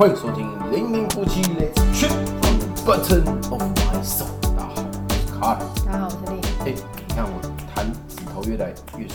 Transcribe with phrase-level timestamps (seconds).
[0.00, 2.08] 欢迎收听《零零夫妻 Let's
[2.40, 4.28] on the Button of My Soul》。
[4.56, 5.58] 大家好，我是卡尔。
[5.84, 6.40] 大家好，我是丽。
[6.60, 6.74] 哎、
[7.06, 7.38] 你看我
[7.74, 9.06] 弹指头越来越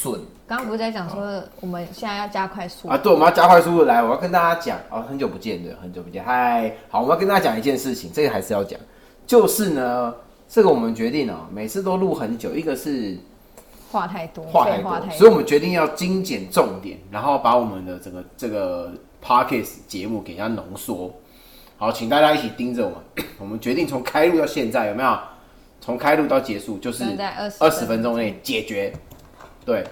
[0.00, 2.96] 顺刚刚不是在讲说我们现在要加快速啊！
[2.96, 8.80] 对，我们要加快速度来，我要跟大家讲啊，很久不见的，很久不见，嗨，好，我们要跟大家讲一件事情，这个还是要讲，
[9.26, 10.14] 就是呢，
[10.48, 13.18] 这个我们决定哦，每次都录很久，一个是
[13.90, 18.90] 话太多，话太多，所以我们决定要精简重点，然后把我们的整个这个
[19.22, 21.12] podcast 节目给它浓缩。
[21.76, 23.26] 好，请大家一起盯着我们。
[23.38, 25.18] 我们决定从开录到现在有没有？
[25.80, 28.92] 从开录到结束就是现在20二十分钟内解决。
[29.64, 29.84] 对，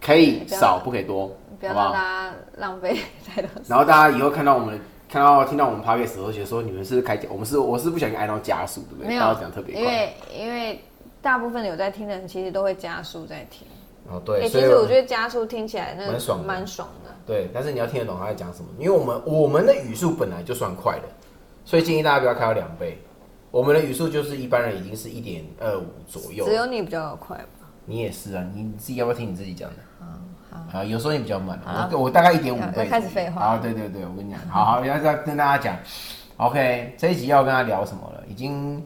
[0.00, 1.92] 可以少不可以多，不要好不好？
[1.92, 3.64] 让大家浪费太多时间。
[3.68, 4.78] 然后大家以后看到我们
[5.08, 9.08] 看到听到我们 podcast 的时候，觉得说你们是不是开我们是我是不小心按到加速，对不对？
[9.08, 9.82] 没有讲特别快。
[9.82, 10.84] 因为因为
[11.22, 13.66] 大部分有在听的人，其实都会加速在听。
[14.10, 17.03] 哦，哎、对，其实我觉得加速听起来那蛮爽蛮爽的。
[17.26, 21.08] 对，但是你要听得懂他在讲什么，因为我们我们的语速本来就算快的，
[21.64, 22.98] 所以建议大家不要开到两倍。
[23.50, 27.68] 我们的语速就是一般人已经是一点二五左右只，有你比较快吧？
[27.86, 29.76] 你也是啊，你自己要不要听你自己讲的？
[30.50, 31.60] 好，啊，有时候你比较慢
[31.92, 32.84] 我我大概一点五倍。
[32.84, 35.76] 要开始废话啊，对对对，我跟你讲，好好，要要跟大家讲
[36.36, 38.24] ，OK，这一集要跟他聊什么了？
[38.28, 38.84] 已经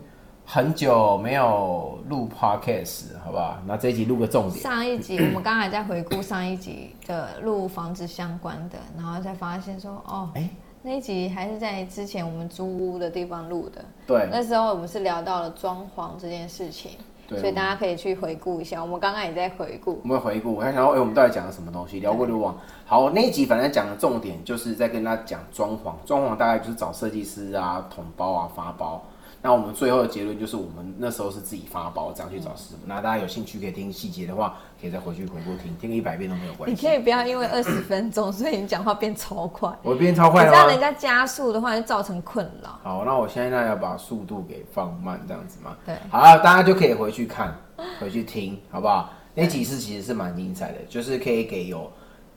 [0.51, 3.59] 很久没有录 Podcast，好不好？
[3.67, 4.63] 那这一集录个重点。
[4.63, 10.49] 上一集 我们刚才在回顾上一集的录房子相关的，然后才发现说，哦，哎
[10.81, 13.85] 那一集还是在之前我们租屋的地方录的。
[14.07, 16.93] 对那时候我们是聊到了装潢这件事情，
[17.29, 18.81] 所以大家可以去回顾一下。
[18.83, 22.01] 我们刚刚也在回顾，我们回顾，我还想到，哎、我们到底讲了什么东西？
[22.01, 22.57] 聊过就忘。
[22.87, 29.03] 好，那一集反正讲的重点就是在跟大家讲装潢，装潢大概就是找设计师啊、统包啊、发包。
[29.41, 32.79] 那我们最后的结论就是，我们那时候是自己发包，这样去找师傅。
[32.87, 36.75] 那大家有兴趣可以听细节的话，可以再回去回顾听，听个一百遍都没有关系。
[36.75, 39.73] 你可以不要因为二十分钟，所以你讲话变超快。
[39.83, 40.59] 我变超快了吗？
[40.59, 42.79] 你这样人家加速的话，就造成困扰。
[42.83, 45.77] 好，那我现在要把速度给放慢，这样子嘛？
[45.87, 47.57] 对好了，大家就可以回去看，
[48.01, 49.11] 回去听，好不好？
[49.35, 51.89] 那几次其实是蛮精彩的，就是可以给有，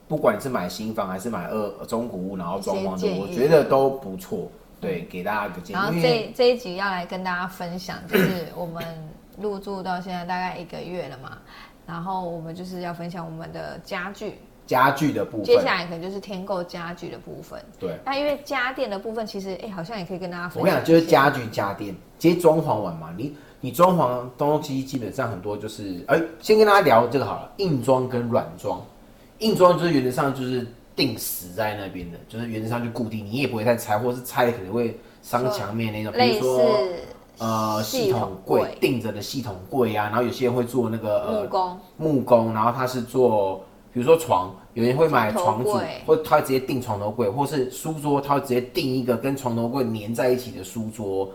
[0.08, 4.52] 不管是买新房还是买二中古屋，然后装潢的，我觉得都不错。
[4.82, 8.84] 对，给大家一个建然后议，因为这这一集要来跟大家分享，就是我们
[9.38, 11.38] 入住到现在大概一个月了嘛，
[11.86, 17.64] 然后我们就是要分享我们的家具，家具的部分，接下来可能就是添购家具的部分。
[17.80, 20.62] 对，那因为家电的部分，其实哎、好像也可以跟大家分享。
[20.62, 28.84] 我跟你讲，就是家具家电，直接装潢完嘛，你你装潢东西基本上很多就是，哎、先跟大家聊这个好了，硬装跟软装，
[29.40, 30.66] 硬装就是原则上就是
[30.96, 36.78] 定死在那边的，就是原则上就固定，你也不会再拆，或是拆了可能会伤墙面那种，比如说
[37.38, 43.64] 呃系系统柜定着的系统柜啊，然后有些人会做那个呃木工，木工，然后他是做，
[43.94, 51.30] 比如说床，有人会买床床组或他会直接定床头柜，或是书桌，他会直接定一个跟床头柜粘在一起的书桌。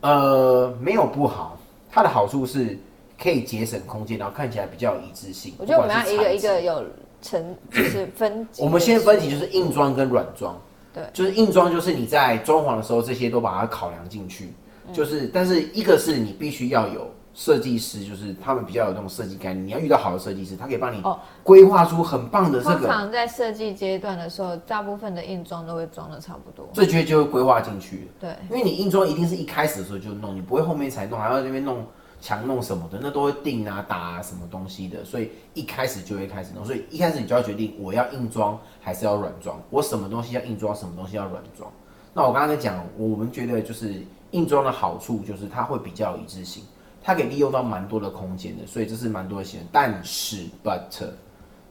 [0.00, 1.56] 呃，没有不好，
[1.88, 2.76] 它的好处是
[3.22, 5.54] 可以节省空间，然后看起来比较有一致性。
[5.58, 6.84] 我觉得我们要一个一个有
[7.22, 8.62] 成，就是分级。
[8.62, 10.54] 我们先分级，就是硬装跟软装。
[10.92, 14.52] 对就是硬装，就是你在装潢的时候，这些都把它考量进去。
[14.86, 26.68] 嗯就是，但是一个是你必须要有设计师，就是他们比较有那种设计概念，你要遇到好的设计师，他可以帮你哦规划出很棒的这个，通常在设计阶段的时候，大部分的硬装都会装的差不多。
[26.74, 28.10] 这绝对就会规划进去。
[28.20, 31.86] 对，因为你硬装一定是一开始的时候就弄，你不会后面才弄，还要在那边弄
[32.22, 41.68] 墙弄什么的，那都会定啊打啊什么东西的，所以一开始就会开始弄，所以一开始你就要决定我要硬装还是要软装，我什么东西要硬装，什么东西要软装。
[42.14, 44.00] 那我刚刚在讲，我们觉得就是
[44.30, 46.62] 硬装的好处就是它会比较一致性，
[47.02, 49.66] 它可以利用到蛮多的空间的，所以这是蛮多的钱。
[49.72, 51.08] 但是，but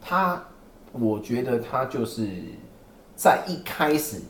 [0.02, 0.42] 它，
[0.92, 2.28] 我觉得它就是
[3.16, 4.20] 在一开始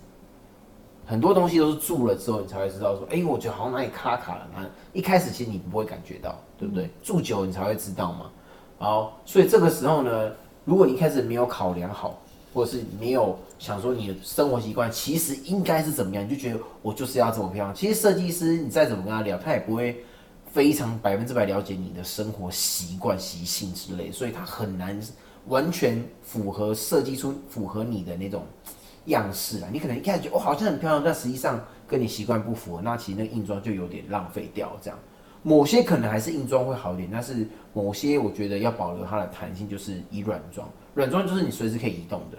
[1.12, 4.48] 很多东西都是住了之后，你才会知道说，哎、我觉得好像哪里卡卡了。
[4.56, 6.88] 那一开始其实你不会感觉到，对不对？
[7.02, 8.30] 住久了你才会知道嘛。
[8.78, 10.32] 好，所以这个时候呢，
[10.64, 12.18] 如果你一开始没有考量好，
[12.54, 17.74] 或者是没有想说你的生活习惯其实应该是怎么样，你就觉得我就是要这么漂亮。
[17.74, 20.02] 其实设计师你再怎么跟他聊，他也不会
[20.50, 24.98] 非常百分之百了解你的生活习惯、习性之类，所以他很难
[25.48, 28.44] 完全符合设计出符合你的那种
[29.06, 29.68] 样式啊。
[29.72, 34.98] 你可能一开始觉得哦好像很漂亮，但实际上跟你习惯不符合，那其实那个硬装就有点浪费掉这样。
[35.42, 40.68] 某些可能还是硬装会好一点，但是某些我觉得要保留它的弹性，就是以软装。
[40.94, 42.38] 软装就是你随时可以移动的，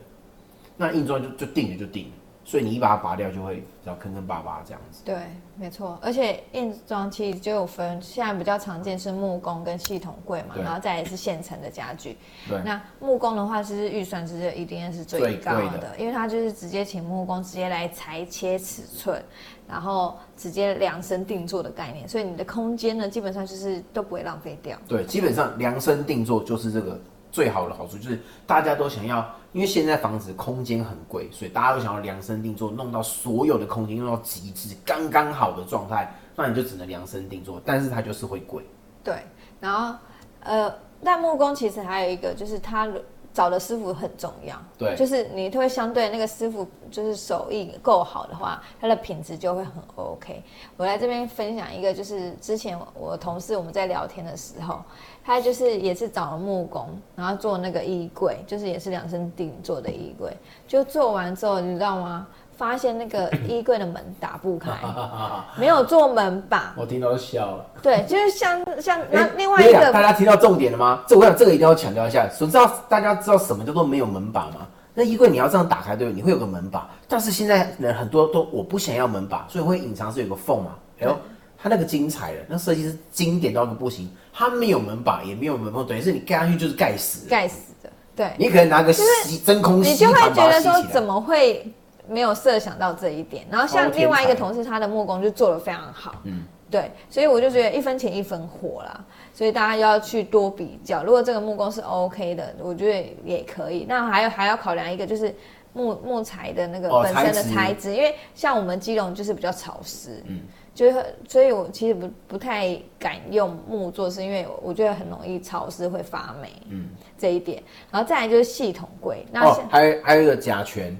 [0.77, 2.11] 那硬装就就定了就定了。
[2.45, 5.01] 所以你一把它拔掉，就会比较坑坑巴巴这样子。
[5.05, 5.15] 对，
[5.55, 12.17] 没错，而且硬装器就有分，现在比较常见是木工跟系统柜嘛，然后再来是现成的家具。
[12.49, 19.23] 对那木工的话，其实预算是一定是最最高的，的因为它就是直接请木工直接来裁切尺寸，
[19.67, 24.77] 然后直接量身定做的概念，所以你的空间呢，基本上就是都不会浪费掉。
[24.87, 26.99] 对，基本上量身定做就是这个
[27.33, 38.63] 最好的好处，就是大家都想要，因为现在房子空间很贵，所以大家都想要量身定做，弄到所有的空间用到极致，刚刚好的状态，那你就只能量身定做，但是它就是会贵。
[39.03, 39.15] 对，
[39.59, 39.97] 然后
[40.41, 40.71] 呃，
[41.03, 42.87] 但木工其实还有一个就是它
[43.33, 50.43] 找的师傅很重要，对就是你会相对那个师傅就是手艺够好的话，他的品质就会很 OK。
[50.77, 54.81] 我来这边分享一个，就是之前我同事我们在聊天的时候，
[55.25, 60.31] 他就是也是找了木工，然后做那个衣柜，就是也是量身定做的衣柜，
[60.67, 62.27] 就做完之后，你知道吗？
[62.57, 64.71] 发现那个 衣柜的门打不开，
[65.57, 67.65] 没有做门把，我听到都笑了。
[67.81, 71.03] 对，就是像像那哎另外一对呀大，家听到重点了吗？
[71.07, 72.27] 这我想这个一定要强调一下。
[72.29, 74.67] 所知道大家知道什么叫做没有门把吗？
[74.93, 76.15] 那衣柜你要这样打开，对不对？
[76.15, 80.75] 你会有个门把，但是现在人很多都我不想要门把，所以会隐藏是有个缝嘛。
[80.99, 81.17] 哎呦，
[81.57, 87.29] 它那个精彩了，那设计师经典到一个不行，它没有门把，也没有门缝，等于是你盖上去就是盖死了。
[87.31, 90.71] 盖死的，对，你可能拿个吸真空你就会觉得说。
[90.91, 91.73] 怎么会
[92.07, 93.45] 没有设想到这一点？
[93.49, 101.03] 然后像另外一个同事，他的木工就做的非常好，嗯，对，所以我就觉得一分钱一分货啦，所以大家要去多比较。
[101.03, 103.85] 如果这个木工是 OK 的，我觉得也可以。
[103.87, 105.33] 那还有还要考量一个就是。
[105.75, 110.41] 木木材的那个哦本身的材质材，因为像我们基隆就是比较潮湿，嗯，
[110.71, 117.63] 就是所以我其实不不太敢用木做，是因为我觉得很容易潮湿会发霉，嗯，这一点。
[117.89, 120.95] 然后再来就是系统柜，那哦，还有还有一个甲醛，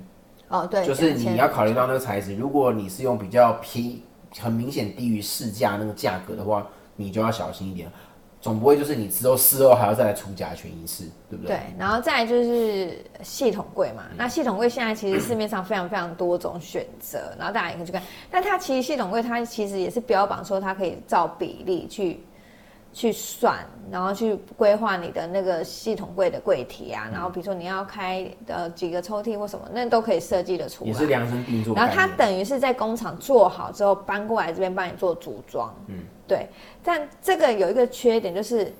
[0.53, 3.99] 哦对，就是你要考虑到那个材质，如果你是用比较便
[4.39, 6.65] 很明显低于市价那个价格的话，
[6.95, 7.91] 你就要小心一点。
[8.39, 11.55] 总不会就是你之后事后还要再来出甲醛一次，对不对？
[11.55, 14.03] 对，然后再来就是系统柜嘛。
[14.17, 18.03] 那系统柜现在其实市面上非常非常多种选择，然后大家也可以去看。
[18.29, 22.21] 但它其实系统柜它其实也是标榜说它可以照比例去
[22.93, 23.57] 去算，
[23.91, 30.91] 然后去规划你的那个系统柜的柜体啊，然后比如说你要开呃几个抽屉或什么，那都可以设计的出来。
[30.91, 32.07] 也是量身定做然后它。
[32.15, 35.95] 等于是在工厂做好之后搬过来这边帮你做组装，嗯，
[36.27, 36.47] 对。
[36.83, 38.71] 但这个有一个缺点就是，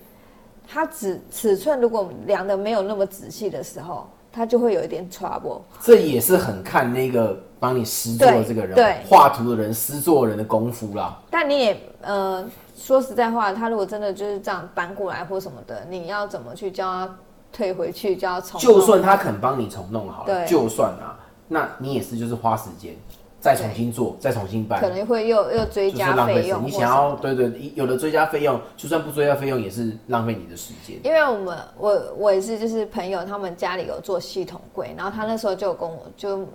[0.68, 5.62] 它尺尺寸如果量的没有那么仔细的时候，它就会有一点 trouble。
[5.81, 8.77] 这也是很看那个帮你施作的这个人，
[9.07, 11.18] 画图的人、施作人的功夫啦。
[11.31, 12.44] 但你也呃
[12.75, 17.18] 说实在话，他如果真的就是这样搬过来或什么的，你要怎么去叫他
[17.54, 18.62] 退回去，叫他重弄？
[18.62, 21.18] 就算他肯帮你重弄好了，对就算啊，
[21.48, 22.94] 那你也是就是花时间
[23.39, 26.25] 再重新做，再重新办，可能会又又追加。
[26.25, 26.65] 费用。
[26.65, 30.98] 你想要对对，有的追加费用，就算不追加费用，也是浪费你的时间。
[31.01, 36.45] 因为我们我我也是就是朋友，他们家里有做系统柜，然后他那时候就跟我就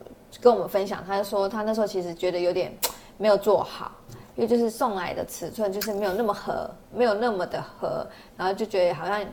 [0.41, 2.77] 跟我们分享，他就说他那时候其实觉得有点
[3.17, 3.93] 没有做好，
[4.37, 9.25] 因为就是送来的尺寸就是没有那么合，没有那么的合，然后就觉得好像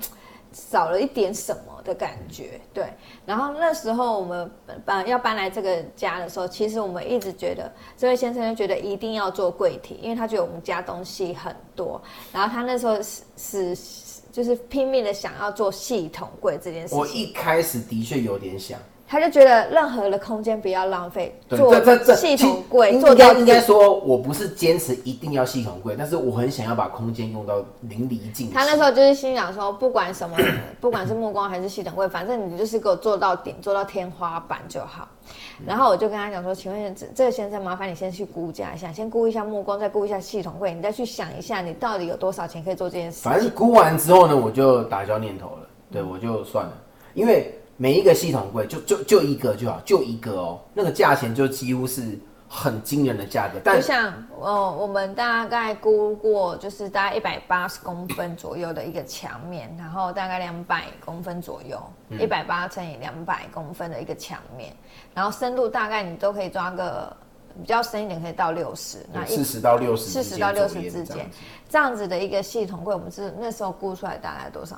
[0.54, 2.88] 少了一点什么的感觉，对。
[3.26, 4.50] 然后那时候我们
[4.86, 12.02] 搬要搬来这个家的时候，其实我们一直觉得这位先生就觉得一定要做柜体，因为他觉得我们家东西很多，
[12.32, 28.54] 然后他那时候是是就是拼命的想要做系统柜这件事情，我一开始的确有点想，他就觉得任何的空间不要浪费，对，做这这这系统柜应做到应该说，我不是坚持一定要系统柜，但是我很想要把空间用到淋漓尽致。
[28.54, 30.36] 他那时候就是心想说，不管什么，
[30.82, 35.08] 不管是木光还是系统柜，反正你就是给我做到顶，做到天花板就好。
[35.66, 46.74] 然后我就跟他讲说，请问这这个先生，麻烦你先去估价一下，先估一下木光，再估一下系统柜，你再去想一下，你到底有多少钱可以做这件事反正估完之后呢，我就打消念头了，对我就算了，
[47.14, 52.18] 因为每一个系统柜就就就一个就好，就一个哦，那个价钱就几乎是
[52.48, 62.22] 很惊人的价格，但就像呃，我们大概估过，就是大概一百八十公分左右的一个墙面，然后大概两百公分左右，嗯。
[62.22, 64.74] 一百八乘以两百公分的一个墙面，
[65.14, 67.14] 然后深度大概你都可以抓个
[67.62, 71.30] 比较深一点，可以到六十，那四十到六十，四十到六十之间
[71.68, 74.78] 这样子的一个系统柜，我们是那时候估出来大概多少？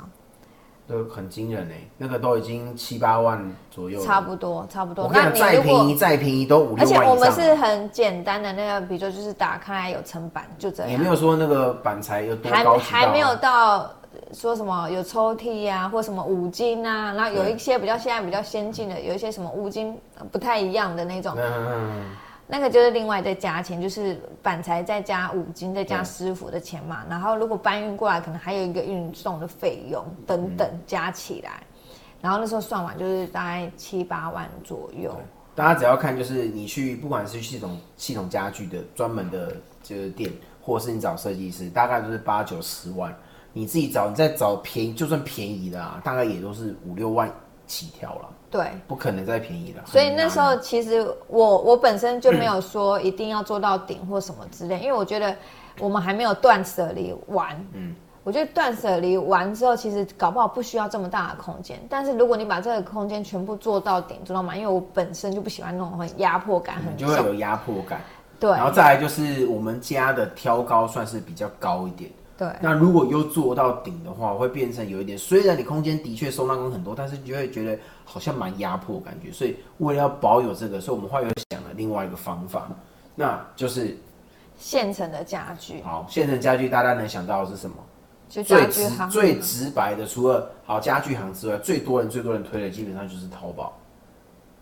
[0.88, 5.04] 都很惊人哎，那个都已经七八万左右，差不多，差不多。
[5.04, 7.10] 我看你，再便宜再便宜都五六万而且。
[7.10, 10.92] 我们是很简单的那个，比如说就是打开有层板，就这样。
[10.92, 13.92] 也没有说那个板材有多还高级还还没有到
[14.34, 22.04] 说什么有抽屉呀、或什么五金啊，然后有一些比较现在比较先进的，有一些什么五金呃不太一样的那种，嗯，
[22.48, 27.06] 那个就是另外再加钱，就是板材再加五金再加对师傅的钱嘛。
[27.10, 31.62] 然后如果搬运过来，可能还有一个运送的费用等等加起来，
[32.22, 35.14] 然后那时候算完就是大概七八万左右。
[35.54, 43.14] 大家只要看，就是你去，不管是系统系统家具的专门的就是店，或者是你找设计师，大概都是八九十万。
[43.54, 47.28] 你自己找，你再找便宜，就算便宜的啊，大概也都是五六万
[47.66, 49.84] 起跳了，对，不可能再便宜了。
[49.86, 55.36] 所以那时候其实我我本身就没有说一定要做到顶或什么之类，因为我觉得
[55.80, 57.54] 我们还没有断舍离完。
[57.74, 61.78] 嗯，我觉得断舍离完之后，其实搞不好不需要这么大的空间。
[61.90, 68.00] 但是如果你把这个空间全部做到顶，做到满，因为我本身就不喜欢那种很压迫感很就会有压迫感。
[68.40, 72.10] 对然后再来就是我们家的挑高算是比较高一点。
[72.38, 79.32] 对那如果又做到顶的话，会变成有一点，虽然你空间的确收纳空很多，但是你就会觉得好像蛮压迫感觉。
[79.32, 82.70] 所以为了要保有这个，所以我们后来又想了另外一个方法，
[83.16, 83.98] 那就是
[84.56, 87.76] 现成的家具，好现成家具，大家能想到的是什么？
[88.30, 93.74] 最直最直白的，除了好家具行之外，最多人最多人推的基本上就是淘宝，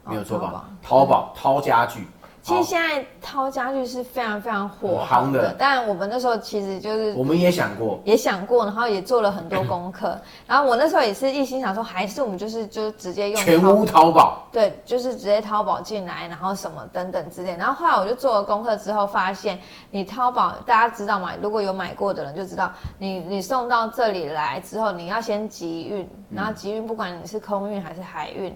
[0.07, 0.69] 没有错吧？
[0.83, 2.14] 淘宝淘家具，好
[2.45, 10.15] 其实现在淘家具是非常非常火很夯的，但我们那时候其实就是我们也想过，也想过，然后也做了很多功课。
[10.45, 17.57] 然后我那时候也是一心想说，还是我们就是就直接用淘全屋淘宝，对，就是直接淘宝进来，然后什么等等之类。
[17.57, 19.59] 然后后来我就做了功课之后，发现
[19.89, 21.31] 你淘宝大家知道吗？
[21.41, 28.55] 如果有买过的人就知道，你你送到这里来之后，你要先集运，然后集运不管你是空运还是海运。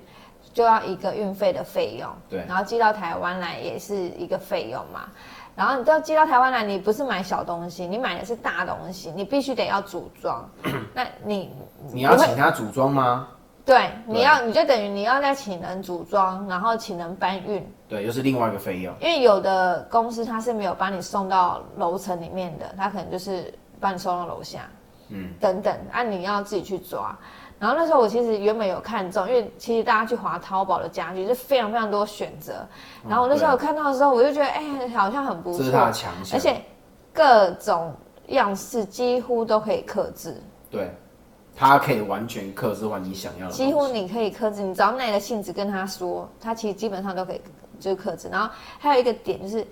[0.53, 2.43] 就要一个运费的费用，对。
[2.47, 5.09] 然后寄到台湾来也是一个费用嘛，
[5.55, 10.49] 然后你都要寄到台湾来，你不是买小东西，你买的是大东西，你必须得要组装，
[10.93, 11.51] 那你
[11.93, 13.27] 你要请他组装吗？
[13.65, 18.91] 对，你要你就等于你要再请人组装，然后请人搬运，对，又是另外一个费用。
[18.99, 24.61] 因为有的公司他是没有把你送到楼层里面的，他可能就是把你送到楼下，
[25.09, 27.15] 嗯，等等，啊，你要自己去抓。
[27.59, 32.65] 然后那时候我其实原本有看中，因为其实大家去划淘宝的家具是非常非常多选择，
[33.07, 36.61] 然后我那时候有看到的时候，我就觉得哎、好像很不错这是他的，强项，而且
[37.13, 37.93] 各种
[38.27, 40.41] 样式几乎都可以克制。
[40.71, 40.89] 对，
[41.55, 47.41] 它可以完全克制化你想要的，几乎你可以克制，你只要耐着性子跟他说，他其实基本上都可以
[47.79, 48.29] 就是克制。
[48.29, 48.49] 然后
[48.79, 49.67] 还有一个点就是，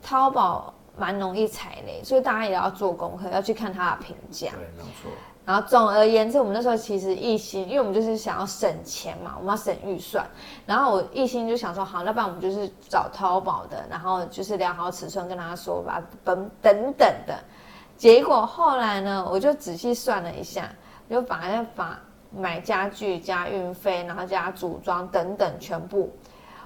[0.00, 4.50] 淘宝蛮容易踩雷，所以大家也要做功课，要去看他的评价。
[4.52, 5.10] 对，没有错。
[5.50, 10.24] 然后总而言之，我们那时候其实一心，因为我们就是想要省钱嘛，我们要省预算。
[10.64, 17.36] 然后我一心就想说，好，那不然我们就是找淘宝的，然后就是量好尺寸跟他说吧，等等等的。
[17.96, 20.70] 结果后来呢，我就仔细算了一下，
[21.08, 21.98] 我就把那把
[22.30, 26.14] 买家具加运费，然后加组装等等全部，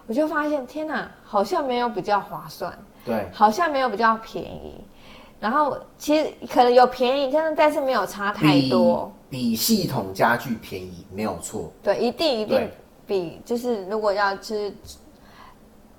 [0.06, 2.70] 我就发现天哪，好像没有比较划算。
[3.02, 4.84] 对，好像没有比较便宜，
[5.40, 9.12] 然后其实可能有便宜，但是但是没有差太多。
[9.28, 11.70] 比比系统家具便宜，没有错。
[11.82, 12.70] 对，一定一定
[13.06, 14.72] 比就是如果要是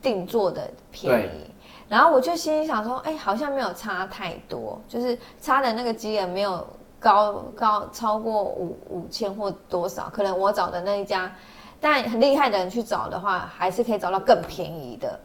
[0.01, 1.51] 定做的便宜。
[1.87, 6.65] 然后我就心里想说，哎，好像没有差太多，就是差的那个金额没有
[6.99, 11.31] 高高超过五五千或多少，可能我找的那一家，
[11.79, 15.19] 但很厉害的人去找的话，还是可以找到更便宜的。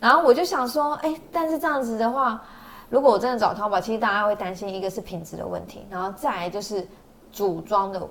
[0.00, 2.42] 然后我就想说，哎，但是这样子的话，
[2.88, 6.86] 如果我真的找淘宝，其实大家会担心一个是品质的问题，然后再来就是
[7.32, 8.08] 组装的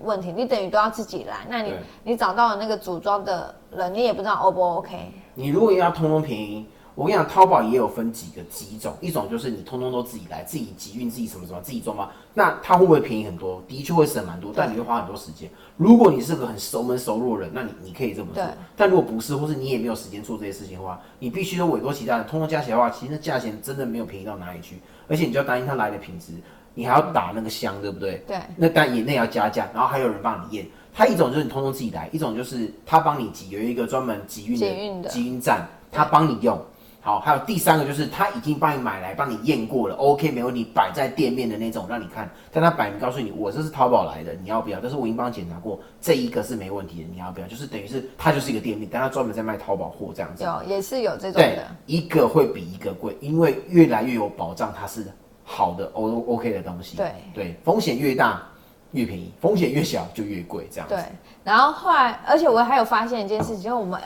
[0.00, 1.46] 问题，你等于都要自己来。
[1.48, 5.12] 那你你找到了那个组装的人，你也不知道 O 不 OK。
[5.34, 6.66] 你如果要通通便宜，
[6.98, 12.08] 我跟你讲，淘宝也有分几个几种，一种就是你通通都自己来，自己集运，自己什么什么，自己装嘛。
[12.34, 13.62] 那它会不会便宜很多？
[13.68, 15.48] 的确会省蛮多，但你会花很多时间。
[15.76, 18.42] 如果你是个很熟门熟路的人，那你你可以这么做。
[18.74, 26.32] 但如果不是，或是你也没有时间做这些事情的话，你必须都委托其他人，通通加起来的话，其实那价钱真的没有便宜到哪里去，而且你就要担心它来的品质，
[26.74, 28.24] 你还要打那个箱，对不对？
[28.26, 30.66] 对那但也那也要加价，然后还有人帮你验。
[30.92, 34.58] 它一种就是你通通自己来，一种就是他帮你集，有一个专门集运
[35.00, 36.60] 的集运站，他帮你用。
[37.00, 44.78] 好，还有第三个就是他已经帮你买来，帮你验过了，OK 没问题，摆在店面的那种让你看，但他摆明告诉你我这是淘宝来的，你要不要？
[44.80, 47.46] 但是我已经帮你检查过，这一个是没问题的，你要不要？
[47.46, 50.44] 就是等于是他就是一个店面，但他专门在卖淘宝货这样子。
[50.44, 55.06] 有也是有这种对的，，一个会比一个贵，因为越来越有保障，它是
[55.44, 56.96] 好的 O OK 的东西。
[56.96, 58.42] 对对，风险越大
[58.90, 60.94] 越便宜，风险越小就越贵，这样子。
[60.94, 61.04] 对。
[61.44, 63.98] 然后后来，而且我还有发现一件事情，就是我们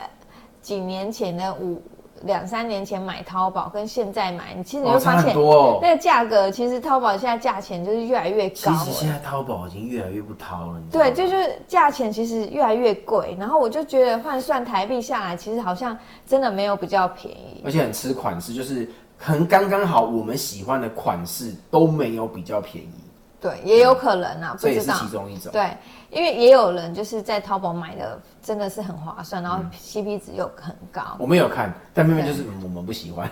[0.61, 1.83] 几年前的五
[2.25, 5.35] 两三年前买淘宝跟现在买，你其实你会发现。
[5.81, 8.91] 那个价格，其实淘宝现在价钱就是越来越其高其。
[8.91, 17.63] 实现在淘宝已经越来越不淘了，对，就是价钱其实越来越贵，然后我就觉得换算台币下来，其实好像真的没有比较便宜。
[17.65, 18.89] 而且很吃款式，就是
[19.19, 22.93] 很刚刚好，我们喜欢的款式都没有比较便宜，
[23.41, 24.97] 对，也有可能啊，不这也是知道。
[25.01, 25.53] 其中一种。
[25.53, 25.71] 对，
[26.11, 31.03] 因为也有人就是在淘宝买的真的是很划算，然后 CP 值又很高。
[31.19, 33.31] 我们有看，但偏偏就是嗯我们不喜欢。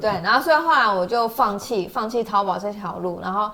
[0.00, 3.50] 对，然后所以后来我就放弃放弃淘宝这条路，然后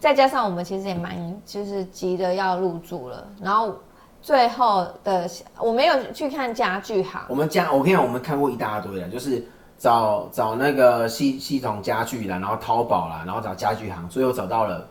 [0.00, 3.74] 再加上我们其实也蛮就是急着要入住了，然后
[4.20, 9.46] 最后的我没有去看家具行，我们家，我跟你讲，我们看过一大堆了，就是
[9.78, 14.86] 找找那个系系统家具啦，然后淘宝啦，然后找家具行，最后找到了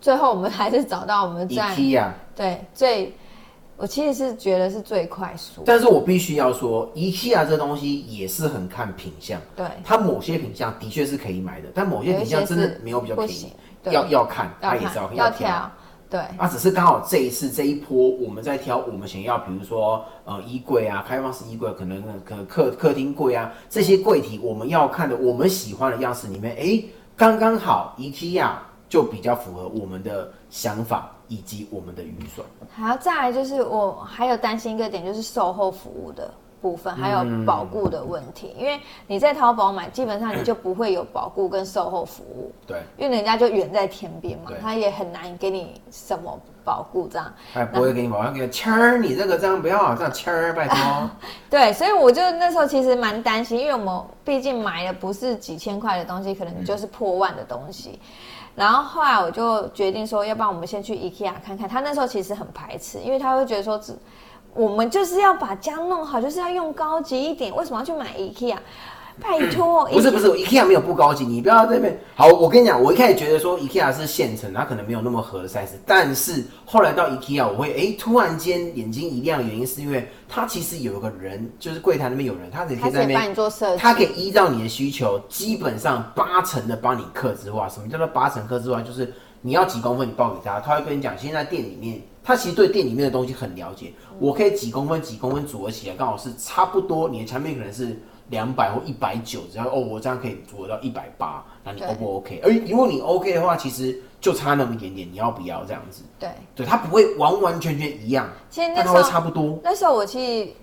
[0.00, 1.74] 最后我们还是找到我们在。
[2.34, 3.14] 对最，
[3.76, 13.52] 我其实是觉得是最快速，但是我必须要说，IKEA 这东西也是很看品相，对，它某些品相的确是可以买的，但某些品相真的没有比较便宜
[13.84, 15.70] 要要看，它也是要看要挑。
[16.08, 16.20] 对。
[16.36, 26.84] 啊，只是刚好这一次这一波，我们在挑我们想要，比如说呃衣柜啊，开放式衣柜，可能可能客客厅柜啊，这些柜体我们要看的，我们喜欢的样式里面，哎，
[27.16, 28.48] 刚刚好 IKEA
[28.88, 32.46] 就比较符合我们的想法以及我们的预算。
[32.70, 38.54] 还要再来就是我还有担心一个点，就是售后服务的部分，还有保固的问题。
[38.58, 47.32] 因为你在淘宝买，基本上你就不会有保固跟售后服务，对，因为人家就远在天边嘛，他也很难给你什么保固这样。
[47.54, 51.10] 哎不会给你保，他给你签儿，你这个这样不要这样签儿，拜托。
[51.48, 57.98] 对，所以我就那时候其实蛮担心，因为我们毕竟买的不是几千块的东西，可能就是破万的东西。
[58.54, 61.68] 然后后来我就决定说，要不然我们先去 IKEA 看看。
[61.68, 63.80] 他那时候其实很排斥，因为他会觉得说，
[64.54, 68.58] 我们就是要把家弄好，就是要用高级一点，为什么要去买 IKEA？
[69.22, 71.98] 拜托，不是不是，IKEA 没有不高级，你不要在那边。
[72.14, 87.68] 好，我跟你讲，我一开始觉得说 IKEA 是现成，它可能没有那么合的 size，但是后来到 IKEA，我会哎、突然间眼睛一亮原因是因为它其实有一个人，就是柜台那边有人，他可以他可以在那边你做设计，他可以依照你的需求，基本上八成的帮你克制化。
[87.68, 88.82] 什么叫做八成克制化？
[88.82, 93.92] 就是你要几公分，你报给他，他会跟你讲，现在店里面，他其实对店里面的东西很了解。
[94.18, 97.08] 我可以几公分几公分组合起来，刚好是差不多。
[97.08, 97.98] 你的产品可能是
[98.32, 102.40] 两百或一百九，只要哦，我这样可以组合到一百八，那你 O 不 OK？
[102.42, 106.02] 而如果你 OK 的话，其实就差那么一点点，你要不要这样子？
[106.18, 106.30] 对。
[106.56, 109.60] 对，它不会完完全全一样，其实那但它会时候差不多。
[109.62, 110.54] 那时候我去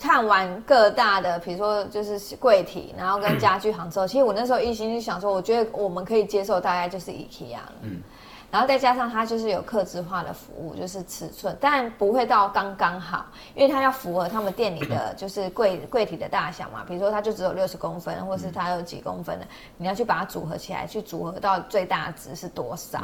[0.00, 7.72] 看完各大的，比如说就是柜体，然后跟 家具行之后，其实我那时候一心就想说，我觉得我们可以接受大概就是 IKEA 了。
[7.82, 8.00] 嗯。
[8.50, 16.84] 然后再加上它就是有客制化的服务，就是尺寸，但不会到刚刚好，因为它要符合他们店里的 就是柜柜体的大小嘛。
[16.86, 23.00] 比如说它就只有六十公分，或是它有几公分的，你要去把它组合起来，去组合到最大值是多少。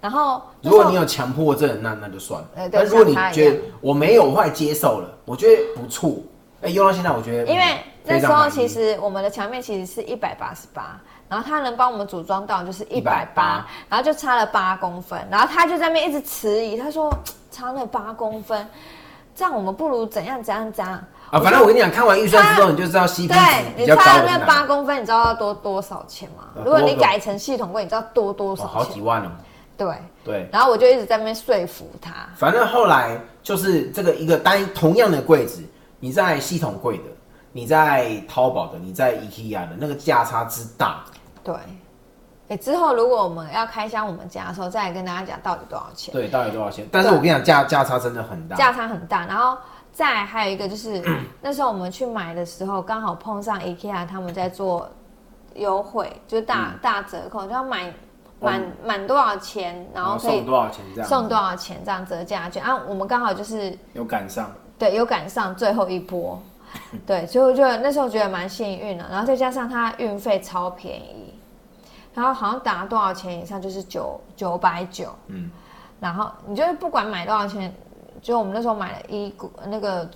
[0.00, 2.48] 然后如果你有强迫症，那那就算了。
[2.56, 6.16] 呃对但如果你觉得我没有，我后来接受了，我觉得不错。
[6.60, 10.98] 哎、用到现在，我觉得因为嗯那时候其实我们的墙面其实是一百八十八，
[11.34, 17.12] 然后他能帮我们组装到就是一百八，然后就差了八公分，然后他就在那边一直迟疑，他说
[17.50, 18.64] 差了八公分，
[19.34, 20.94] 这样我们不如怎样怎样怎样。
[21.30, 24.38] 啊，反正我跟你讲，看完预算之后，你就知道 CP 值对你差了那。
[24.46, 26.44] 八公分，你知道要多多少钱吗？
[26.54, 28.72] 呃如果你改成系统柜，你知道多多哦少钱？
[28.72, 29.30] 好几万哦。
[29.76, 29.92] 对，
[30.24, 35.64] 对，然后我就一直在那边说服他，反正后来就是这个一个单同样的柜子，
[35.98, 37.04] 你在系统柜的，
[37.50, 41.02] 你在淘宝的，你在 IKEA 的那个价差之大，
[41.44, 41.54] 对。
[42.48, 46.12] 哎，之后如果我们要开箱我们家的时候，再来跟大家讲到底多少钱。
[46.12, 46.86] 对，到底多少钱？
[46.90, 48.56] 但是我跟你讲，价价差真的很大。
[48.56, 49.24] 价差很大。
[49.26, 49.56] 然后
[49.92, 51.02] 再还有一个就是，
[51.40, 54.88] 那时候我们去买的时候，刚好碰上 IKEA 他们在做
[55.54, 57.90] 优惠，就是大、嗯大折扣，就要买
[58.40, 61.08] 满满多少钱，然后可以送多少钱这样？
[61.08, 62.78] 送多少钱这样折价券啊。
[62.86, 64.52] 我们刚好就是有赶上。
[64.76, 66.38] 对有赶上最后一波，
[67.06, 69.06] 对，所以我觉得那时候觉得蛮幸运的。
[69.08, 71.32] 然后再加上它运费超便宜，
[72.14, 75.50] 然后好像打多少钱以上就是九九百九，嗯，
[76.00, 77.74] 然后你就是不管买多少钱，
[78.22, 80.08] 就我们那时候买了衣柜那个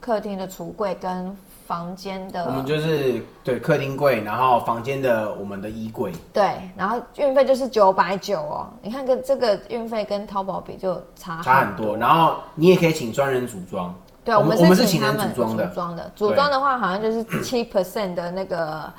[0.00, 1.34] 客厅的橱柜跟
[1.66, 8.68] 房间的我们就是对客厅柜，然后房间的我们的衣柜，对，然后运费就是九百九哦。
[8.82, 11.96] 你看跟这个运费跟淘宝比就差差很多。
[11.96, 13.94] 然后你也可以请专人组装。
[14.24, 18.92] 对，我们是请他们组装的组装的，组装的话好像就是七 percent 的那个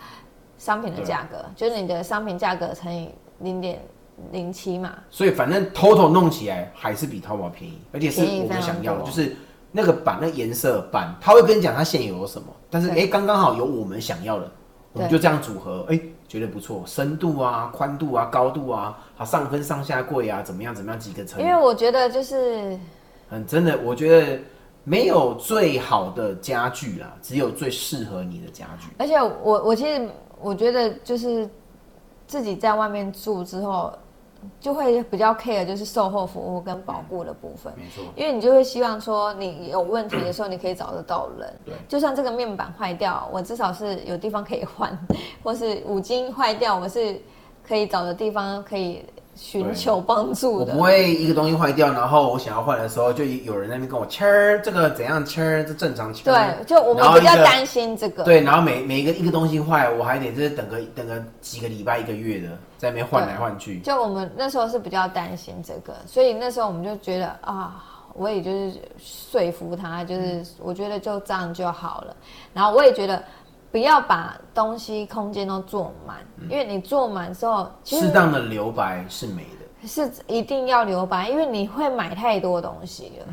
[0.57, 3.81] 商品的价格，就是你的商品价格乘以零点
[4.31, 4.93] 零七嘛。
[5.09, 9.35] 所以反正 total 弄起来还是比淘宝便宜，而且是我们想要的，就是
[9.71, 14.49] 那个板、那颜色板，他会跟你讲他现有有什么，但是对哎，刚刚好有我们想要的，
[14.93, 22.79] 我们就这样组合，哎，觉得不错，深度啊、宽度啊、高度啊，好上分上下柜啊，怎么样怎么样几个层因，为我觉得就是
[23.29, 24.39] 很真的，我觉得
[24.85, 28.87] 没有最好的家具啦，只有最适合你的家具。
[28.97, 30.07] 而且我我其实
[30.41, 31.49] 我觉得就是
[32.27, 33.91] 自己在外面住之后，
[34.59, 37.73] 就会比较 care 就是售后服务跟保护的部分。
[37.75, 41.53] 没错，因为你就会希望说，你有问题的时候，你可以找得到人。
[41.65, 44.97] 对就算这个面板坏掉，我至少是有地方可以换，
[45.43, 47.19] 或是五金坏掉，我是
[47.67, 49.03] 可以找的地方可以
[49.35, 50.83] 寻求帮助的我不。
[50.83, 56.55] 会一个东西坏掉，然后我想要换的时候，就有人在那边跟我签儿，这个怎样签儿，这正常签儿。
[56.55, 58.23] 对，就我们比较担心这个。
[58.23, 63.79] 对，然后每每一个一个东西坏，我还得就是等个等个几个礼拜、一个月的，在那边换来换去。
[63.79, 72.15] 就我们那时候是比较担心这个，所以那时候我们就觉得啊，我也就是说服他，就是嗯我觉得就这样就好了。
[72.53, 73.21] 然后我也觉得
[73.75, 76.15] 不要把东西空间都坐满，
[76.49, 79.85] 因为你坐满之后，适当的留白是美的。
[79.85, 83.25] 是一定要留白，因为你会买太多东西了。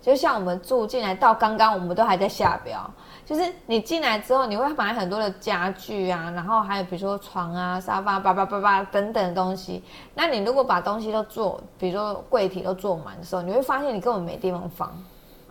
[0.00, 2.90] 就像我们住进来到刚刚，我们都还在下标，
[3.26, 9.84] 就是你进来之后，你会买很多的家具啊，然后还有比如说床啊、沙发、叭叭叭叭等等的东西。
[10.14, 14.90] 那你如果把东西都做，比如说柜体都做满的时候，你会发现你根本没地方放。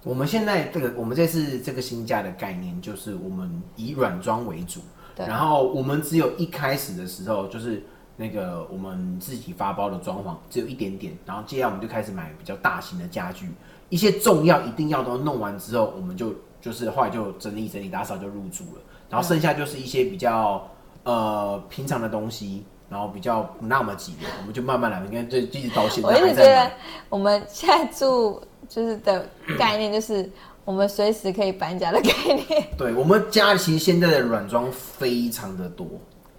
[0.03, 4.79] 我们现在这个，我们这次这个新家的概念就是我们以软装为主，
[5.15, 7.83] 对然后我们只有一开始的时候就是
[8.17, 13.49] 那个我们自己发包的装潢只有一点点，然后接下来我们就开始买比较大型的家具，
[13.89, 20.67] 一些重要一定要都弄完之后，我们就就是后来就整理整理打扫就入住了，然后剩下就是一些比较
[21.03, 22.63] 呃平常的东西。
[22.89, 24.99] 然后比较不那么急的，我们就慢慢来。
[24.99, 26.75] 你看，这一直到现在我一直觉在买得。
[27.07, 29.25] 我们现在住就是的
[29.57, 30.29] 概念就是
[30.65, 32.67] 我们随时可以搬家的概念。
[32.77, 35.87] 对我们家其实现在的软装非常的多，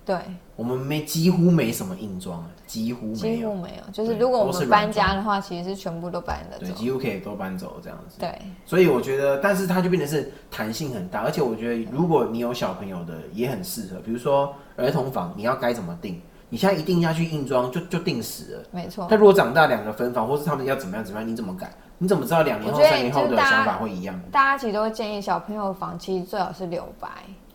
[0.04, 0.16] 对。
[0.54, 6.74] 我们没几乎没什么硬装，几乎没几乎有，没有，就是如果我们搬家的话，其实是全部都搬得对，走。
[6.74, 8.20] 几乎可以都搬走这样子。
[8.20, 8.32] 对，
[8.64, 16.20] 所以我觉得，但是它就变得是弹性很大，而且我觉得如果你有小朋友的也很适合，比如说儿童房，你要该怎么定？
[16.48, 18.64] 你现在一定要去硬装，就就定死了。
[18.70, 19.16] 没错他。
[19.16, 21.74] 如果长大两个分房，或是他们要怎么样怎么样，你怎么改？
[22.03, 24.21] 你怎么知道两年后、三年后的想法会一样？
[24.33, 27.09] 大家其实都会建议小朋友房其实最好是留白，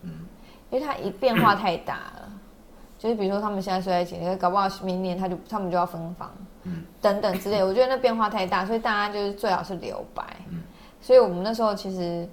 [0.04, 0.26] 嗯，
[0.70, 2.30] 因为它一变化太大了。
[2.98, 6.32] 就是比如说他们现在睡在一起，搞不好明年他就他们就要分房，
[6.64, 7.62] 嗯，等等之类。
[7.62, 10.24] 我觉得那变化太大，所以大家就是最好是留白。
[10.50, 10.64] 嗯，
[11.02, 12.26] 所以我们那时候其实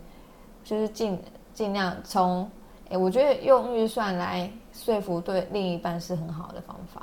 [0.63, 1.21] 就是尽
[1.53, 2.49] 尽量从，
[2.91, 7.03] 哎、我觉得用预算来说服对另一半是很好的方法，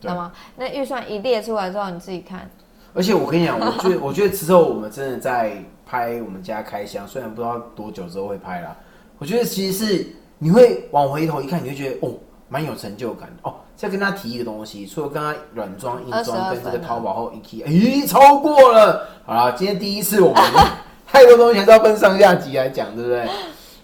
[0.00, 0.32] 知对道吗？
[0.56, 2.50] 那预算一列出来之后，你自己看，
[2.98, 5.52] 而且我跟你讲，我觉得 我觉得之后我们真的在
[5.86, 8.76] 拍我们家开箱，虽然不知道多久之后会拍啦，
[9.18, 10.06] 我觉得其实是
[10.38, 12.14] 你会往回头一看，你会觉得哦，
[12.48, 13.54] 蛮有成就感的哦。
[13.76, 19.06] 再跟他提一个东西，除了跟他软装、硬装跟这个淘宝后一提，咦，超过了。
[19.24, 20.42] 好了，今天第一次我们
[21.06, 23.28] 太多东西还是要分上下集来讲，对不对？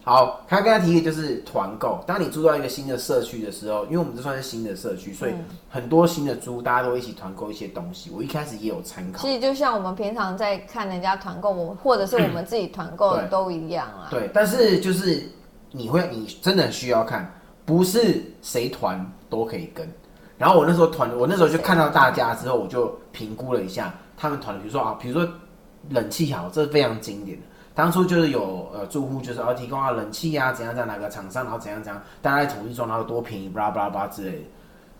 [0.04, 2.04] 好，他跟他提一个就是团购。
[2.06, 5.32] 当你租到一个新的社区的时候，因为我们这算是新的社区，所以
[5.70, 8.10] 很多新的租大家都一起团购一些东西。
[8.14, 9.22] 我一开始也有参考。
[9.22, 14.08] 其实就像我们平常在看人家团购，我或者是我们自己团购的都一样啊。
[14.10, 15.22] 对，但是就是
[15.70, 17.32] 你会，你真的需要看，
[17.64, 19.88] 不是谁团都可以跟。
[20.36, 25.26] 然后我那时候团，我那时候就看到大家之后，我就评估了一下他们团的，比如说啊，比如说
[25.88, 27.46] 冷气好，这是非常经典的。
[27.74, 34.44] 当初就是有呃住户就是要提供啊冷气啊怎样怎样哪个厂商，然后怎样怎样，大家统一装，然后多便宜，巴拉巴拉巴拉之类的。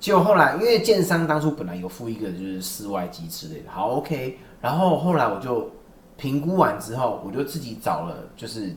[0.00, 4.38] 结果后来因为建商当初本来有付一个就是室外机之类的，好 OK。
[4.60, 5.70] 然后后来我就
[6.16, 8.68] 评估完之后，我就自己找了就是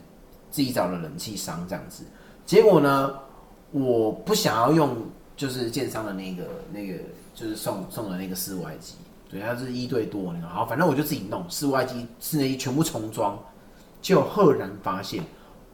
[0.51, 2.03] 自己找了冷气商这样子。
[2.45, 3.13] 结果呢，
[3.71, 4.95] 我不想要用
[5.35, 6.93] 就是建商的那个那个
[7.33, 8.95] 就是送送的那个室外机，
[9.29, 10.47] 对，它是一对多那个。
[10.47, 13.37] 好，反正我就自己弄室外机、室内机全部重装，
[14.01, 15.23] 就赫然发现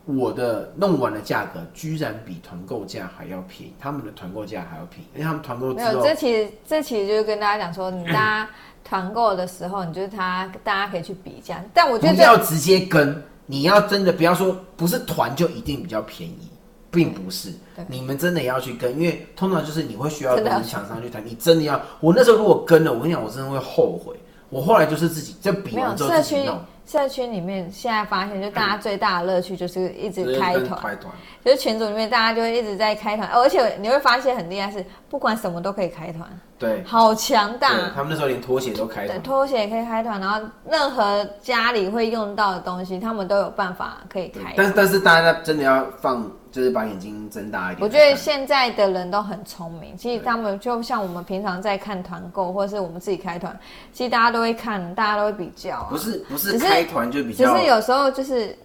[0.05, 8.49] 我的弄完的价格居然比团购价还要便宜，他们的团购价还要便宜，因为他们团购之没有，后这其实这其实就是跟大家讲说，你大家
[8.83, 11.63] 团购的时候，你就是他大家可以去比价。
[11.73, 16.49] 但我觉得不要直接跟，你要真的不要说不是团就一定比较便宜，
[16.91, 17.49] 并不是。
[17.87, 21.81] 你们真的要去跟，因为通常就是你会需要跟厂商去谈，你真的要。
[22.01, 24.15] 我那时候如果跟了，我跟你讲，我真的会后悔。
[24.53, 26.49] 我后来就是自己在比没有完之后社区
[26.85, 31.13] 社区里面现在发现，就大家最大的乐趣就是一直开团，开团，
[31.43, 36.27] 就是群组里面大家就会一直在开团，哦而且你会发现很厉害是，不管什么都可以开团，
[36.59, 37.69] 对，好强大。
[37.95, 44.53] 他们那时候连拖鞋都开对，团，拖鞋也可以开团，然后任何家里会用到的东西，他们都有办法可以开。
[44.57, 47.81] 但是但是大家真的要放，就是把眼睛睁大一点。
[47.81, 53.59] 我觉得现在的人都很聪明，其实他们就像我们平常在看团购，或者是我们自己开团，
[53.91, 55.87] 其实大家都会看，大家都会比较、啊。
[55.89, 58.55] 不是不是开团就比较只较，是有时候就是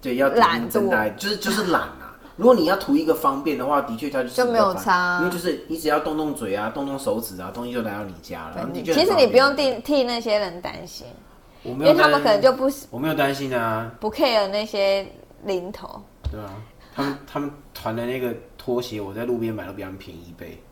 [0.00, 2.16] 对要眼睛睁大，就是就是懒啊。
[2.36, 8.70] 如果你要图一个方便的话，的确它就是就没有差啊因为就是你只要动动嘴啊，动动手指啊，东西就来到你家了。
[8.84, 11.04] 其实你不用替替那些人担心，
[11.64, 15.04] 因为他们可能就不我没有担心啊，不 care 那些
[15.42, 16.00] 零头。
[16.30, 16.50] 对啊，
[16.96, 20.62] 他们他们团的那个拖鞋，我在路边买都比他们便宜一倍，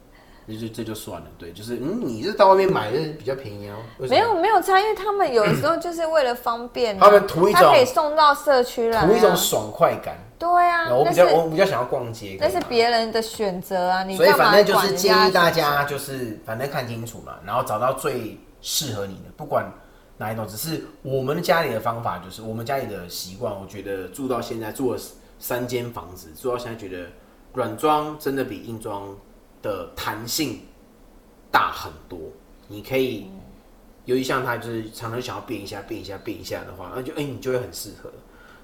[0.46, 1.26] 那就这就算了。
[1.36, 3.76] 对，就是嗯，你是到外面买就是比较便宜哦。
[4.08, 10.16] 没有没有差，因为他们有时候就是为了方便、啊，他们图一种他可以送到社区来、啊，图一种爽快感。
[10.38, 19.70] 对啊，我比较我比较想要逛街，那是别人的选择啊，你所以反正就是建议大家就是反正看清楚嘛，然后找到最适合你的，不管
[20.16, 20.46] 哪一种。
[20.46, 24.98] 只是我们家里的方法就是我们家里的习惯，我觉得住到现在住了
[25.44, 27.06] 三间房子，住到现在觉得
[27.52, 29.14] 软装真的比硬装
[29.60, 30.58] 的弹性
[31.50, 32.18] 大很多。
[32.66, 33.26] 你可以，
[34.06, 38.10] 由于像他就是常常想要变一下、变一下、变一下的话，那就哎、你就会很适合。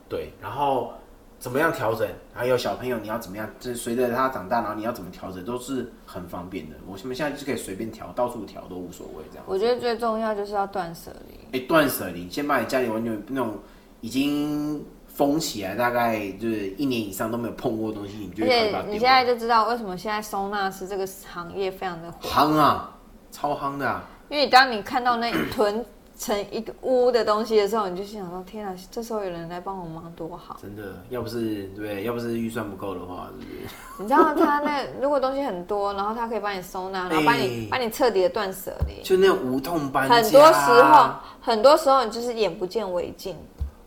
[0.08, 0.94] 对，然后
[1.38, 2.08] 怎么样调整？
[2.32, 3.46] 还有小朋友你要怎么样？
[3.60, 6.76] 就是随着他长大，然后你要怎么调整，都是很方便的。
[6.86, 9.44] 我们现在就可以随便调，到处调都无所谓这样。
[9.46, 11.58] 我觉得最重要就是要断舍离。
[11.58, 13.58] 哎，断舍离，先把你家里完全那种
[14.00, 22.96] 已经封起来，大概就是一年以上都没有碰过的东西，你就而会你现在就知道为什么现在收纳师这个行业非常的火，夯啊，
[23.30, 24.02] 超夯的、啊。
[24.28, 25.84] 因为当你看到那一囤
[26.16, 30.56] 成一个屋的东西的时候，你就心想说：天啊，这时候有人来帮我忙多好。
[30.62, 33.58] 真的，要不是对，要不是预算不够的话，是不是？
[34.02, 39.02] 你知道他那如果东西很多，然后他可以帮你收纳，然后帮你哎帮你彻底的断舍离。
[39.02, 43.36] 就那种无痛搬家，很多时候，很多时候你就是眼不见为净。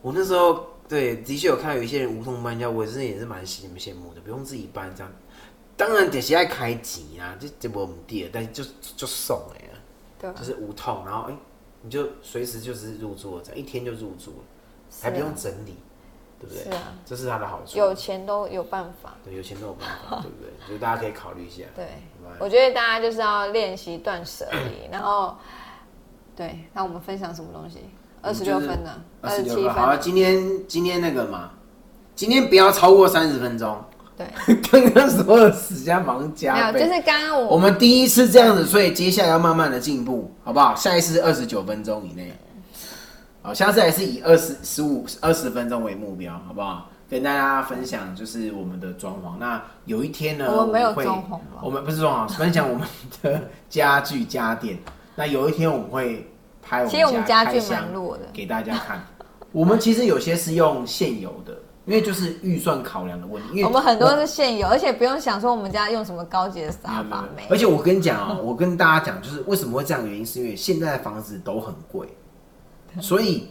[0.02, 5.12] 我那时候对的确有看到有一些人无痛搬家，我真的也是蛮羡慕羡慕的，不用自己搬这样。
[5.76, 8.64] 当然得是爱开机啊，这这不唔对，但是就
[8.96, 9.70] 就送哎、
[10.20, 11.36] 对吧就是无痛，然后哎、
[11.82, 14.44] 你就随时就是入住了，这样一天就入住了，
[15.02, 15.76] 还不用整理，
[16.40, 16.64] 对不对？
[16.66, 17.78] 是啊，这是它的好处。
[17.78, 19.16] 有钱都有办法。
[19.26, 20.52] 对有钱都有办法， 对不对？
[20.68, 21.64] 所以大家可以考虑一下。
[21.76, 25.36] 对对，我觉得大家就是要练习断舍离，然后，
[26.36, 27.80] 对，那我们分享什么东西？
[28.24, 28.90] 二十六分呢？
[29.22, 29.70] 二二十六分。
[29.74, 31.52] 好了，今天今天那个嘛，
[32.16, 33.78] 今天不要超过三十分钟。
[34.16, 34.26] 对，
[34.72, 40.74] 刚刚说的死家忙没加倍，有，就是刚刚我我们第一次这样子，所以接下来要慢慢的进步，好不好？
[40.76, 42.32] 下一次二十九分钟以内，
[43.42, 46.90] 好，下次还是以二十十五二十分钟为目标，好不好？
[47.10, 49.38] 跟大家分享就是我们的装潢。
[49.40, 52.88] 那有一天呢，我们没有会装潢吧我们不是装潢，分享我们
[53.22, 54.78] 的家具家电。
[55.16, 56.28] 那有一天我们会
[56.64, 59.06] 拍我其实我们家具开箱蛮弱的给大家看。
[59.52, 63.50] 我们其实有些是用现有的，因为就是预算考量的问题。
[63.52, 67.50] 因为我们很多是现有，而且不用想说我们家用什么高级的沙发，没有。
[67.52, 72.08] 而且我跟你讲啊、我跟大家讲，就是为什么会这样，原因是因为现在的房子都很贵，
[73.00, 73.48] 所以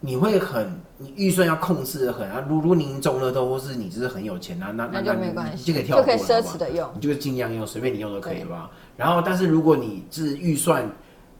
[0.00, 2.44] 你会很，你预算要控制的很啊。
[2.48, 8.68] 如如果您中了都，或是你就是很有钱啊，那那就没关系你就可以跳过了，就可以奢好不好侈的用你就尽量用，随便你用都可以吧。
[8.96, 10.84] 然后，但是如果你是预算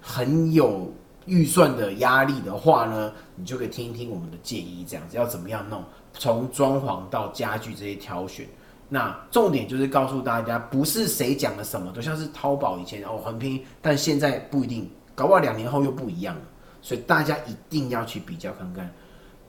[0.00, 0.88] 很有
[1.28, 8.46] 预算的压力的话呢，你就可以听一听我们的建议，这样子要怎么样弄，从装潢到家具这些挑选。
[8.88, 16.42] 那重点就是告诉大家，不是谁讲的什么都像是淘宝以前哦很便宜，但现在不一定，搞不好两年后又不一样了。
[16.80, 18.90] 所以大家一定要去比较看看。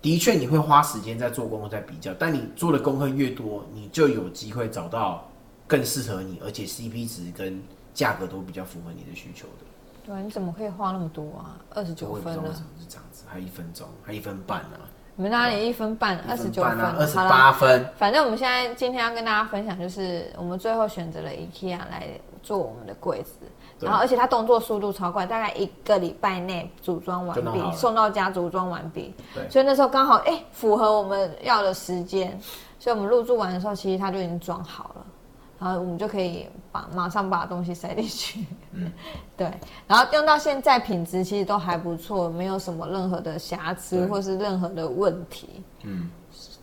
[0.01, 5.29] 的确，你会花时间在做功课，在比较，但你做的功课越多，你就有机会找到
[5.67, 7.61] 更适合你，而且 CP 值跟
[7.93, 9.65] 价格都比较符合你的需求的。
[10.09, 11.53] 对啊，你怎么可以花那么多啊？
[11.75, 14.79] 二十九分了是这样子，还一分钟，还一分半呢、
[15.15, 16.17] 你们哪里一分半？
[16.27, 17.87] 二十九分，二十八分。
[17.95, 22.07] 反正我们现在今天要跟大家分享，就是我们最后选择了 IKEA 来
[22.41, 23.33] 做我们的柜子，
[23.79, 29.13] 然后而且它动作速度超快，大概一个礼拜内组装完毕，送到家组装完毕。
[29.35, 32.35] 对所以那时候刚好哎、符合我们要的时间，
[32.79, 35.05] 所以我们入住完的时候，其实它就已经装好了。
[35.59, 38.91] 然后我们就可以把马上把东西塞进去，嗯
[39.35, 39.51] 对，
[39.87, 46.09] 然后用到现在品质其实都还不错，没有什么任何的瑕疵或是任何的问题，嗯，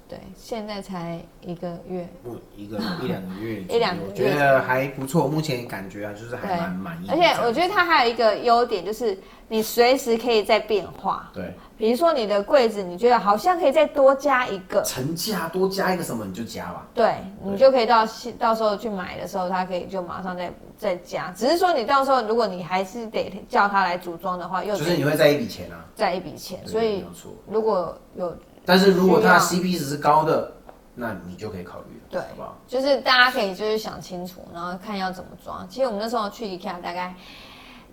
[0.09, 5.27] 对，现在才一个月，不一个一两个月，一两个月 我觉得还不错。
[5.27, 7.17] 目前感觉啊，就是还蛮满意而。
[7.17, 11.29] 且我觉得它还有一个优点，就是你随时可以再变化。
[11.35, 16.87] 对，比如说你的柜子，你觉得好像可以再多加一个，成架多加一个什么你就加吧。
[16.95, 18.07] 对你就可以到
[18.39, 21.33] 到时候去买的时候，它可以就马上再再加。
[21.37, 26.65] 只是说你到时候如果你还是得叫他来组装的话，又就是你会再一笔钱啊，再一笔钱。
[26.65, 27.05] 所以
[27.51, 28.37] 如果有
[28.67, 30.53] 但是如果它的 CP 值是高的，
[30.95, 32.57] 那你就可以考虑了，对好不好？
[32.67, 35.67] 就是大家可以就是想清楚，然后看要怎么装。
[35.69, 37.15] 其实我们那时候去 IKEA 大概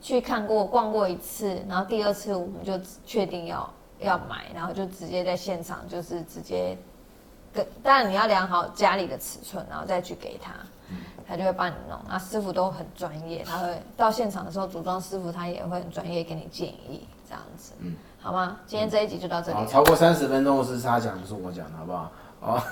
[0.02, 6.78] 去看过逛过一次，然后第二次我们就确定要要买，然后就直接在现场就是直接
[7.54, 10.54] 跟，当然你要量好家里的尺寸，然后再去给他，
[11.28, 12.00] 他就会帮你弄。
[12.08, 18.56] 那师傅都很专业，他会到现场的时候，组装师傅他也会很专业给你建议，这样子，嗯好吗？
[18.66, 19.66] 今天这一集就到这里好，。
[19.66, 22.10] 超过三十分钟是他讲，不是我讲的，好不好？
[22.40, 22.64] 好，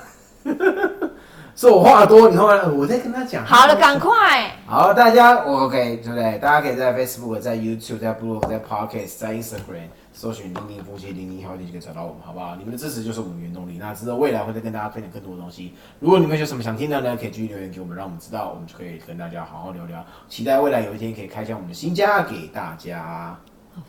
[1.58, 3.46] 是我话多，你后来我在跟他讲。
[3.46, 4.50] 好了，赶快。
[4.66, 6.40] 好，大家我 OK 对不对？
[6.40, 12.56] 大家可以在 Facebook、在 YouTube、在 Blog、在 Podcast、在 Instagram 搜寻“零零夫妻零零好点”就可以找到我们，好不好？
[12.56, 13.78] 你们的支持就是我们的原动力。
[13.78, 15.74] 那之后未来会再跟大家分享更多的东西。
[16.00, 20.02] 如果你们有什么想听的呢，可以继续留言给我们，让我们知道，我们就可以跟大家好好聊聊。
[20.30, 23.38] 期待未来有一天可以开箱我们的新家给大家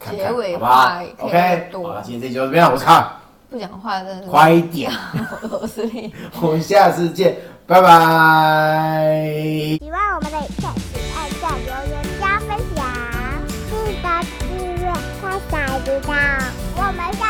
[0.01, 4.29] 看看，结尾好不好话也可以？OK，好了，今天这集就这么样，我是卡，不讲话真的是。
[4.29, 4.91] 快一点，
[5.51, 6.13] 我是你。
[6.41, 7.89] 我们下次见，拜拜。
[9.81, 12.85] 喜欢我们的影片，请按赞、留言、加分享，
[13.69, 13.71] 记
[14.03, 16.13] 得订阅，快想知道。
[16.77, 17.22] 我们。